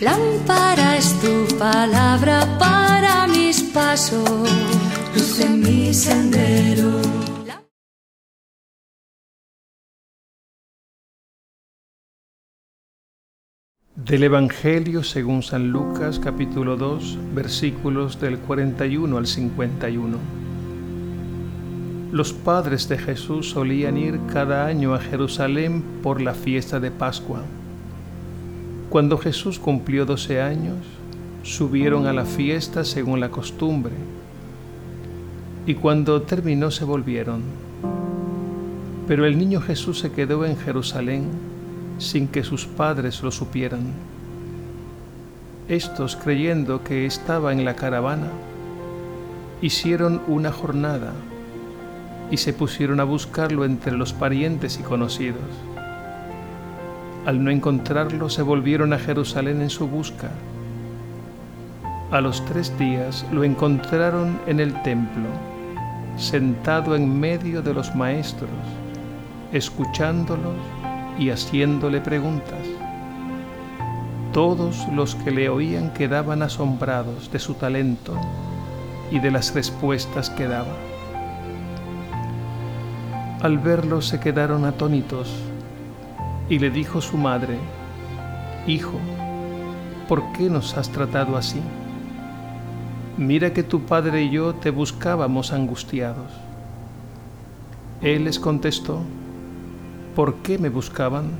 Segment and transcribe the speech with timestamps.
[0.00, 4.48] Lámpara es tu palabra para mis pasos,
[5.12, 7.00] luz en mi sendero.
[13.96, 20.16] Del Evangelio según San Lucas capítulo 2 versículos del 41 al 51.
[22.12, 27.42] Los padres de Jesús solían ir cada año a Jerusalén por la fiesta de Pascua.
[28.90, 30.78] Cuando Jesús cumplió doce años,
[31.42, 33.92] subieron a la fiesta según la costumbre,
[35.66, 37.42] y cuando terminó se volvieron.
[39.06, 41.24] Pero el niño Jesús se quedó en Jerusalén
[41.98, 43.92] sin que sus padres lo supieran.
[45.68, 48.30] Estos, creyendo que estaba en la caravana,
[49.60, 51.12] hicieron una jornada
[52.30, 55.42] y se pusieron a buscarlo entre los parientes y conocidos.
[57.28, 60.30] Al no encontrarlo, se volvieron a Jerusalén en su busca.
[62.10, 65.28] A los tres días lo encontraron en el templo,
[66.16, 68.48] sentado en medio de los maestros,
[69.52, 70.56] escuchándolos
[71.18, 72.66] y haciéndole preguntas.
[74.32, 78.18] Todos los que le oían quedaban asombrados de su talento
[79.10, 80.74] y de las respuestas que daba.
[83.42, 85.28] Al verlo se quedaron atónitos
[86.48, 87.58] y le dijo su madre,
[88.66, 88.98] Hijo,
[90.08, 91.60] ¿por qué nos has tratado así?
[93.16, 96.30] Mira que tu padre y yo te buscábamos angustiados.
[98.00, 99.00] Él les contestó,
[100.14, 101.30] ¿por qué me buscaban?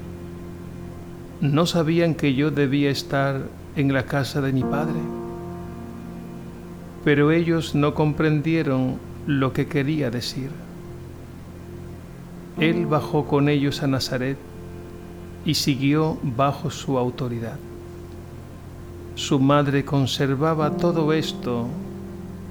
[1.41, 3.43] ¿No sabían que yo debía estar
[3.77, 4.99] en la casa de mi padre?
[7.05, 10.51] Pero ellos no comprendieron lo que quería decir.
[12.59, 14.48] Él bajó con ellos a Nazaret
[15.49, 17.57] y siguió bajo su autoridad.
[19.15, 21.67] Su madre conservaba todo esto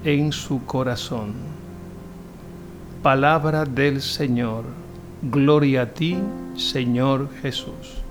[0.02, 1.32] en su corazón.
[3.00, 4.64] Palabra del Señor.
[5.22, 6.18] Gloria a ti,
[6.56, 8.02] Señor Jesús.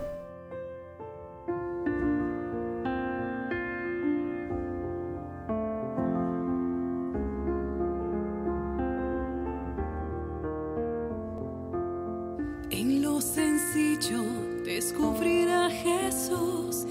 [12.69, 16.85] En lo sencillo descubrir Jesús,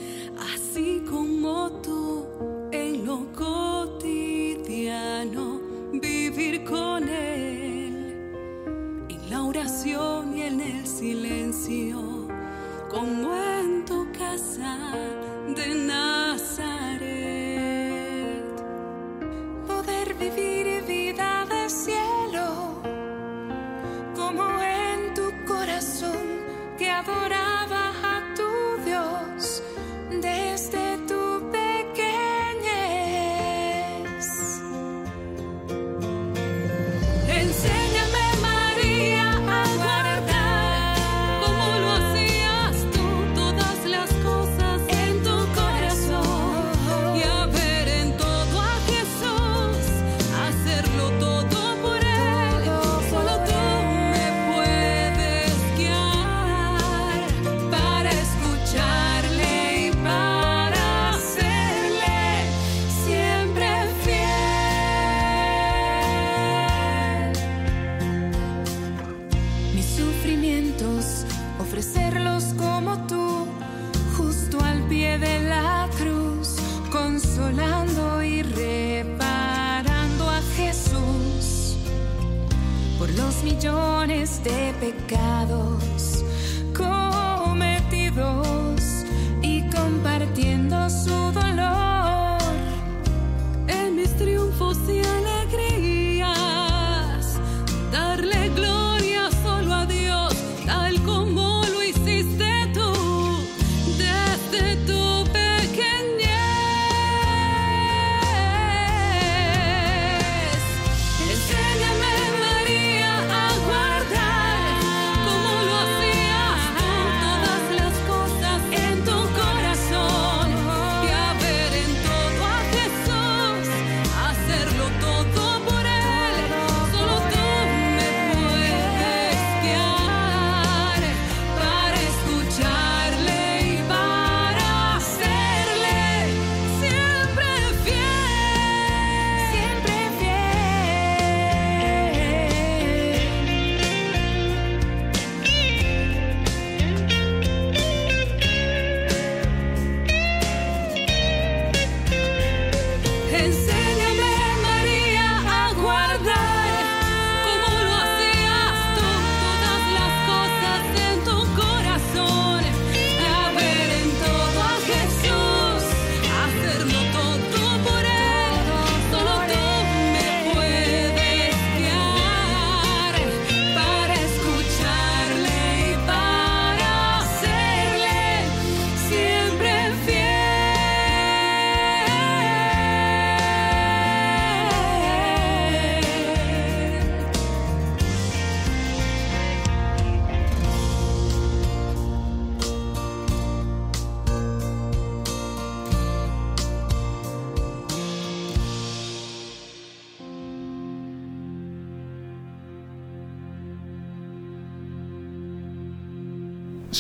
[0.55, 2.06] así como tú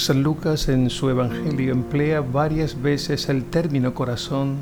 [0.06, 4.54] San Lucas en su Evangelio emplea varias veces el término corazón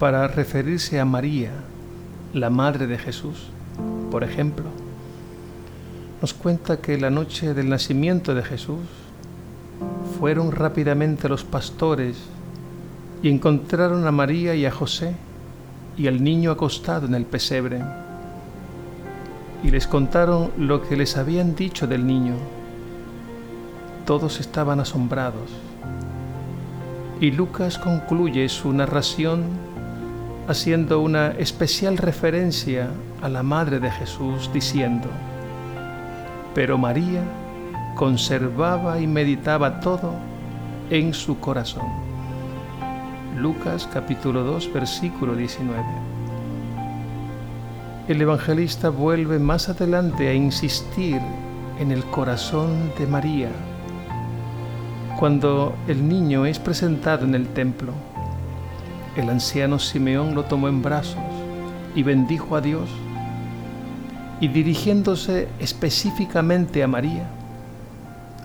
[0.00, 1.52] para referirse a María,
[2.34, 3.50] la Madre de Jesús.
[4.10, 4.64] Por ejemplo,
[6.20, 8.80] nos cuenta que la noche del nacimiento de Jesús
[10.18, 12.16] fueron rápidamente los pastores
[13.22, 15.14] y encontraron a María y a José
[15.96, 17.80] y al niño acostado en el pesebre.
[19.62, 22.57] Y les contaron lo que les habían dicho del niño.
[24.08, 25.50] Todos estaban asombrados.
[27.20, 29.44] Y Lucas concluye su narración
[30.48, 32.88] haciendo una especial referencia
[33.20, 35.08] a la Madre de Jesús diciendo,
[36.54, 37.20] pero María
[37.96, 40.14] conservaba y meditaba todo
[40.88, 41.88] en su corazón.
[43.36, 45.82] Lucas capítulo 2 versículo 19.
[48.08, 51.20] El evangelista vuelve más adelante a insistir
[51.78, 53.50] en el corazón de María
[55.18, 57.92] cuando el niño es presentado en el templo.
[59.16, 61.18] El anciano Simeón lo tomó en brazos
[61.96, 62.88] y bendijo a Dios
[64.40, 67.28] y dirigiéndose específicamente a María,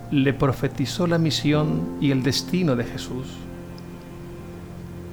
[0.10, 3.28] le profetizó la misión y el destino de Jesús.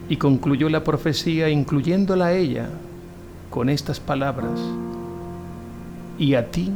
[0.08, 2.70] Y concluyó la profecía incluyéndola a ella
[3.50, 4.58] con estas palabras,
[6.18, 6.72] y a ti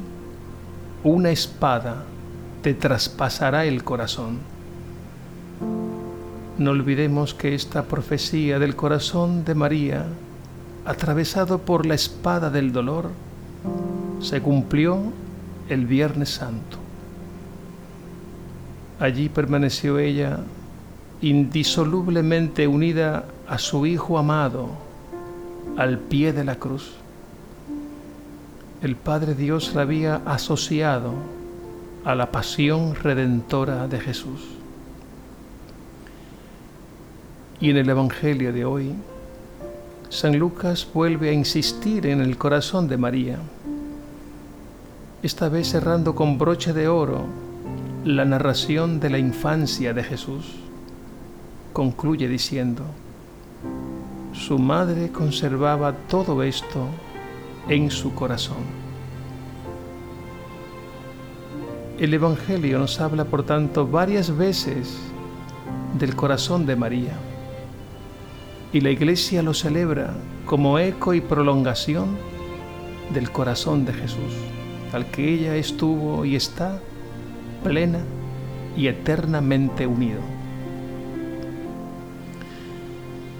[1.02, 2.04] una espada
[2.60, 4.53] te traspasará el corazón.
[6.56, 10.06] No olvidemos que esta profecía del corazón de María,
[10.84, 13.10] atravesado por la espada del dolor,
[14.20, 15.00] se cumplió
[15.68, 16.78] el Viernes Santo.
[19.00, 20.38] Allí permaneció ella
[21.20, 24.68] indisolublemente unida a su Hijo amado
[25.76, 26.92] al pie de la cruz.
[28.80, 31.14] El Padre Dios la había asociado
[32.04, 34.53] a la pasión redentora de Jesús.
[37.60, 38.94] Y en el Evangelio de hoy,
[40.08, 43.38] San Lucas vuelve a insistir en el corazón de María,
[45.22, 47.24] esta vez cerrando con broche de oro
[48.04, 50.56] la narración de la infancia de Jesús.
[51.72, 52.82] Concluye diciendo,
[54.32, 56.86] su madre conservaba todo esto
[57.68, 58.84] en su corazón.
[61.98, 64.98] El Evangelio nos habla, por tanto, varias veces
[65.98, 67.16] del corazón de María
[68.74, 70.14] y la iglesia lo celebra
[70.46, 72.18] como eco y prolongación
[73.12, 74.34] del corazón de Jesús,
[74.92, 76.80] al que ella estuvo y está
[77.62, 78.00] plena
[78.76, 80.18] y eternamente unido.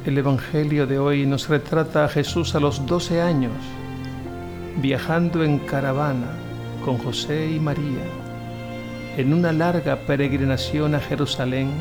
[0.07, 3.57] El Evangelio de hoy nos retrata a Jesús a los 12 años,
[4.81, 6.31] viajando en caravana
[6.85, 8.05] con José y María
[9.17, 11.73] en una larga peregrinación a Jerusalén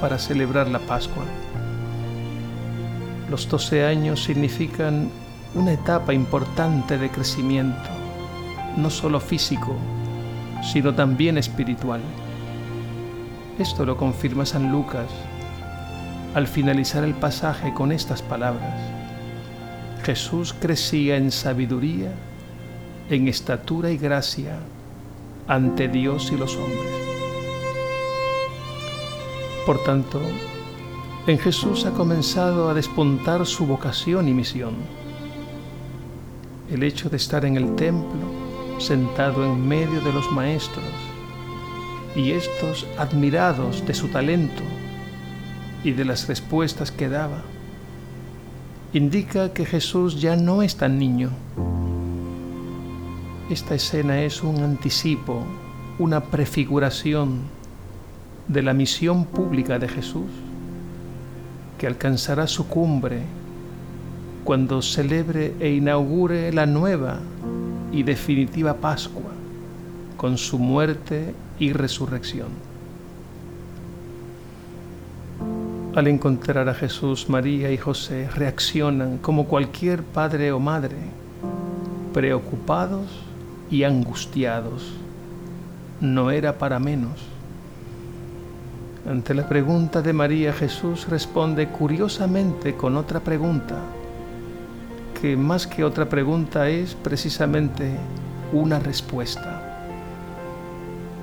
[0.00, 1.24] para celebrar la Pascua.
[3.30, 5.08] Los 12 años significan
[5.54, 7.88] una etapa importante de crecimiento,
[8.76, 9.76] no solo físico,
[10.72, 12.00] sino también espiritual.
[13.56, 15.06] Esto lo confirma San Lucas
[16.34, 18.80] al finalizar el pasaje con estas palabras.
[20.02, 22.10] Jesús crecía en sabiduría,
[23.10, 24.58] en estatura y gracia
[25.46, 26.92] ante Dios y los hombres.
[29.66, 30.20] Por tanto,
[31.26, 34.74] en Jesús ha comenzado a despuntar su vocación y misión.
[36.70, 38.26] El hecho de estar en el templo,
[38.78, 40.84] sentado en medio de los maestros,
[42.16, 44.62] y estos admirados de su talento
[45.84, 47.42] y de las respuestas que daba,
[48.94, 51.30] indica que Jesús ya no es tan niño.
[53.50, 55.44] Esta escena es un anticipo,
[55.98, 57.42] una prefiguración
[58.48, 60.30] de la misión pública de Jesús
[61.80, 63.22] que alcanzará su cumbre
[64.44, 67.20] cuando celebre e inaugure la nueva
[67.90, 69.32] y definitiva Pascua
[70.18, 72.48] con su muerte y resurrección.
[75.94, 80.96] Al encontrar a Jesús, María y José reaccionan como cualquier padre o madre,
[82.12, 83.06] preocupados
[83.70, 84.92] y angustiados.
[86.02, 87.39] No era para menos.
[89.08, 93.76] Ante la pregunta de María, Jesús responde curiosamente con otra pregunta,
[95.18, 97.96] que más que otra pregunta es precisamente
[98.52, 99.86] una respuesta.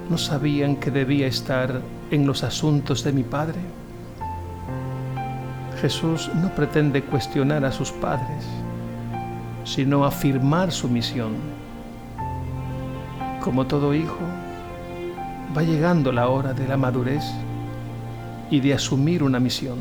[0.09, 3.59] ¿No sabían que debía estar en los asuntos de mi Padre?
[5.79, 8.43] Jesús no pretende cuestionar a sus padres,
[9.63, 11.35] sino afirmar su misión.
[13.39, 14.17] Como todo hijo,
[15.55, 17.23] va llegando la hora de la madurez
[18.49, 19.77] y de asumir una misión.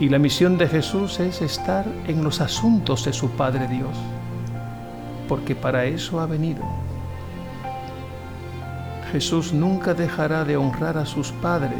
[0.00, 3.96] Y la misión de Jesús es estar en los asuntos de su Padre Dios,
[5.28, 6.62] porque para eso ha venido.
[9.12, 11.78] Jesús nunca dejará de honrar a sus padres.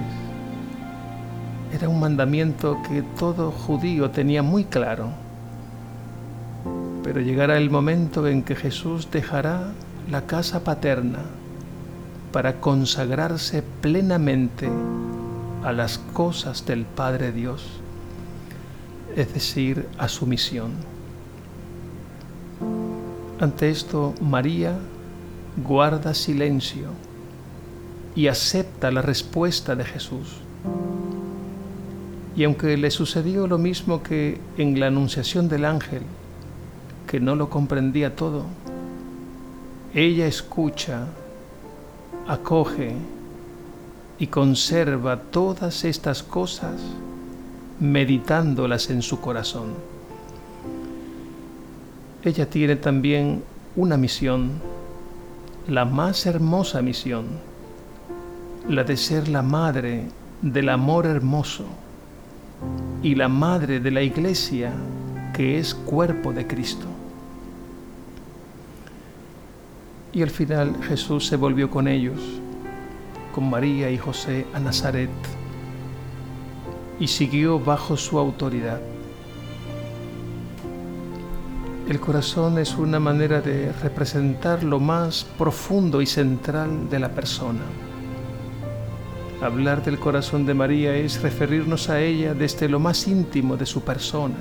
[1.73, 5.09] Era un mandamiento que todo judío tenía muy claro.
[7.03, 9.73] Pero llegará el momento en que Jesús dejará
[10.09, 11.25] la casa paterna
[12.35, 14.69] para consagrarse plenamente
[15.63, 17.65] a las cosas del Padre Dios,
[19.15, 20.73] es decir, a su misión.
[23.39, 24.77] Ante esto, María
[25.65, 26.89] guarda silencio
[28.17, 30.39] y acepta la respuesta de Jesús.
[32.35, 36.03] Y aunque le sucedió lo mismo que en la anunciación del ángel,
[37.07, 38.45] que no lo comprendía todo,
[39.95, 41.07] ella escucha
[42.27, 42.95] acoge
[44.19, 46.81] y conserva todas estas cosas
[47.81, 49.75] meditándolas en su corazón.
[52.23, 53.43] Ella tiene también
[53.77, 54.53] una misión,
[55.69, 57.27] la más hermosa misión,
[58.69, 60.05] la de ser la madre
[60.41, 61.65] del amor hermoso
[63.03, 64.73] y la madre de la iglesia
[65.35, 66.94] que es cuerpo de Cristo.
[70.15, 72.21] Y al final Jesús se volvió con ellos,
[73.35, 75.11] con María y José a Nazaret,
[77.01, 78.81] y siguió bajo su autoridad.
[81.89, 87.63] El corazón es una manera de representar lo más profundo y central de la persona.
[89.43, 93.83] Hablar del corazón de María es referirnos a ella desde lo más íntimo de su
[93.83, 94.37] persona.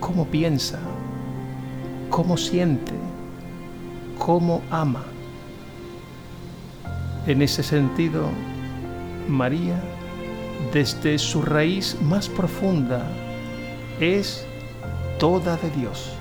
[0.00, 0.80] Cómo piensa,
[2.08, 2.92] cómo siente,
[4.24, 5.02] cómo ama.
[7.26, 8.28] En ese sentido,
[9.28, 9.82] María,
[10.72, 13.02] desde su raíz más profunda,
[13.98, 14.46] es
[15.18, 16.12] toda de Dios.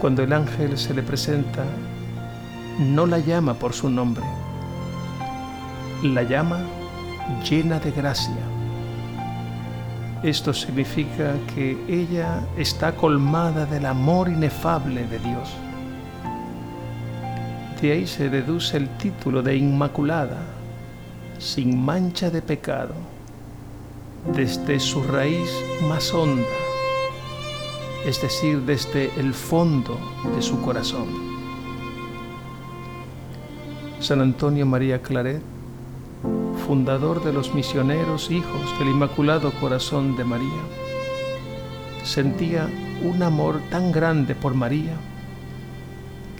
[0.00, 1.64] Cuando el ángel se le presenta,
[2.80, 4.24] no la llama por su nombre,
[6.02, 6.58] la llama
[7.48, 8.51] llena de gracia.
[10.22, 15.50] Esto significa que ella está colmada del amor inefable de Dios.
[17.80, 20.38] De ahí se deduce el título de Inmaculada,
[21.40, 22.94] sin mancha de pecado,
[24.32, 25.50] desde su raíz
[25.88, 26.46] más honda,
[28.06, 29.98] es decir, desde el fondo
[30.36, 31.08] de su corazón.
[33.98, 35.51] San Antonio María Claret
[36.72, 40.62] fundador de los misioneros hijos del Inmaculado Corazón de María,
[42.02, 42.66] sentía
[43.02, 44.94] un amor tan grande por María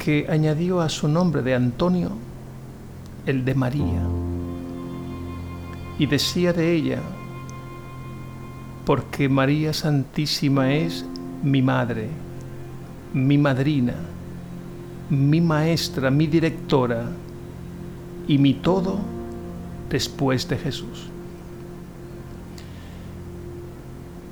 [0.02, 2.12] que añadió a su nombre de Antonio
[3.26, 4.02] el de María.
[5.98, 7.00] Y decía de ella,
[8.86, 11.04] porque María Santísima es
[11.42, 12.08] mi madre,
[13.12, 13.96] mi madrina,
[15.10, 17.04] mi maestra, mi directora
[18.26, 19.21] y mi todo
[19.92, 21.10] después de Jesús.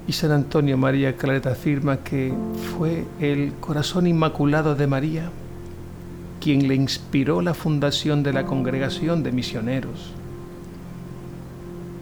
[0.09, 2.33] Y San Antonio María Claret afirma que
[2.77, 5.31] fue el corazón inmaculado de María
[6.41, 10.13] quien le inspiró la fundación de la congregación de misioneros.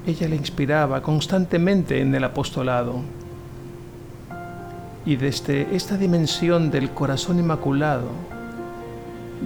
[0.06, 3.00] Ella le inspiraba constantemente en el apostolado.
[5.04, 8.08] Y desde esta dimensión del corazón inmaculado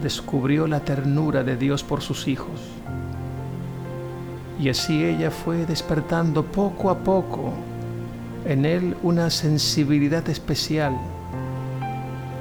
[0.03, 2.72] descubrió la ternura de Dios por sus hijos
[4.63, 7.53] y así ella fue despertando poco a poco
[8.45, 10.97] en él una sensibilidad especial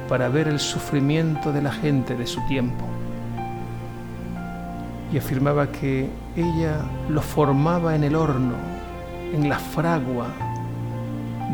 [0.08, 2.86] para ver el sufrimiento de la gente de su tiempo.
[5.12, 8.54] Y afirmaba que ella lo formaba en el horno,
[9.34, 10.28] en la fragua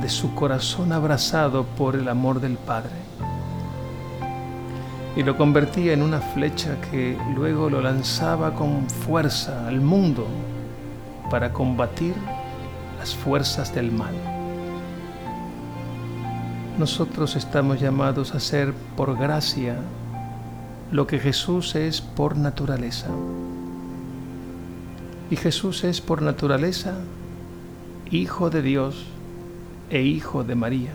[0.01, 2.91] de su corazón abrazado por el amor del Padre.
[5.15, 10.27] Y lo convertía en una flecha que luego lo lanzaba con fuerza al mundo
[11.29, 12.13] para combatir
[12.99, 14.15] las fuerzas del mal.
[16.77, 19.77] Nosotros estamos llamados a ser por gracia
[20.91, 23.07] lo que Jesús es por naturaleza.
[25.29, 26.93] Y Jesús es por naturaleza
[28.09, 29.05] Hijo de Dios
[29.89, 30.93] e Hijo de María.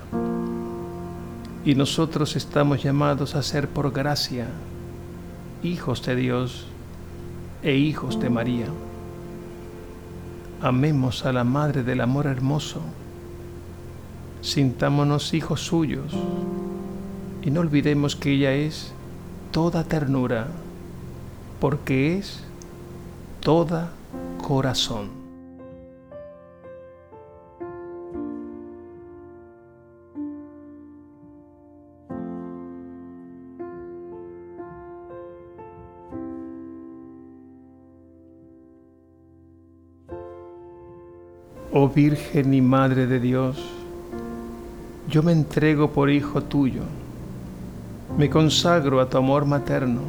[1.64, 4.46] Y nosotros estamos llamados a ser por gracia
[5.62, 6.66] hijos de Dios
[7.62, 8.66] e hijos de María.
[10.62, 12.82] Amemos a la Madre del Amor Hermoso.
[14.42, 16.14] Sintámonos hijos suyos
[17.42, 18.92] y no olvidemos que ella es
[19.50, 20.46] toda ternura,
[21.58, 22.44] porque es
[23.40, 23.90] toda
[24.40, 25.21] corazón.
[41.94, 43.58] Virgen y Madre de Dios,
[45.10, 46.80] yo me entrego por Hijo tuyo,
[48.16, 50.00] me consagro a tu amor materno,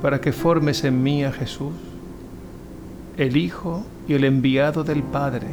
[0.00, 1.74] para que formes en mí a Jesús,
[3.18, 5.48] el Hijo y el enviado del Padre,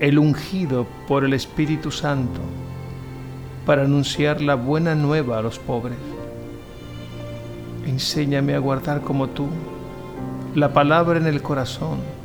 [0.00, 2.40] el ungido por el Espíritu Santo,
[3.64, 5.98] para anunciar la buena nueva a los pobres.
[7.86, 9.46] Enséñame a guardar como tú
[10.56, 12.23] la palabra en el corazón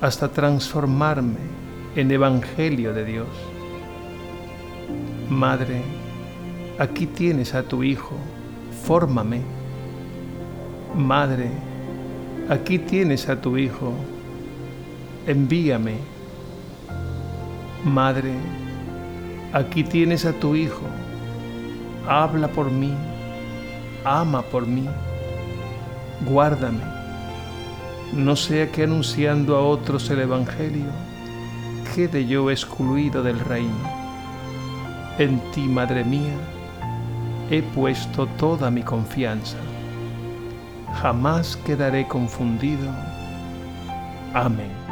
[0.00, 1.38] hasta transformarme
[1.94, 3.28] en Evangelio de Dios.
[5.30, 5.82] Madre,
[6.78, 8.14] aquí tienes a tu Hijo,
[8.84, 9.40] fórmame.
[10.94, 11.50] Madre,
[12.48, 13.92] aquí tienes a tu Hijo,
[15.26, 15.96] envíame.
[17.84, 18.32] Madre,
[19.52, 20.82] aquí tienes a tu Hijo,
[22.06, 22.92] habla por mí,
[24.04, 24.86] ama por mí,
[26.28, 26.96] guárdame
[28.12, 30.86] no sea que anunciando a otros el Evangelio,
[31.94, 33.90] quede yo excluido del reino.
[35.18, 36.34] En ti, Madre mía,
[37.50, 39.56] he puesto toda mi confianza.
[41.00, 42.90] Jamás quedaré confundido.
[44.34, 44.85] Amén.